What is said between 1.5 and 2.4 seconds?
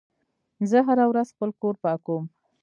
کور پاکوم.